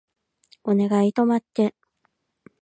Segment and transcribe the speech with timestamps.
[0.63, 1.75] お願い止まって